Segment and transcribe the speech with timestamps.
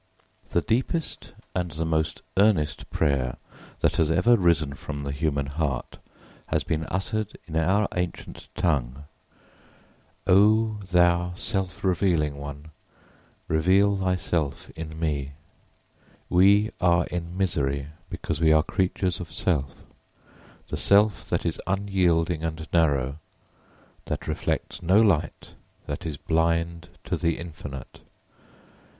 [0.49, 3.37] The deepest and the most earnest prayer
[3.81, 5.99] that has ever risen from the human heart
[6.47, 9.03] has been uttered in our ancient tongue:
[10.25, 12.71] O thou self revealing one,
[13.47, 15.33] reveal thyself in me.
[16.29, 19.83] [Footnote: Āvirāvīrmayēdhi.] We are in misery because we are creatures of self
[20.69, 23.19] the self that is unyielding and narrow,
[24.05, 25.53] that reflects no light,
[25.85, 27.99] that is blind to the infinite.